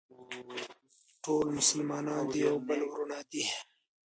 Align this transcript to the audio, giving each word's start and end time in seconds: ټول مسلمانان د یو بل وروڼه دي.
ټول 1.23 1.45
مسلمانان 1.57 2.21
د 2.31 2.35
یو 2.45 2.55
بل 2.67 2.79
وروڼه 2.89 3.19
دي. 3.31 3.45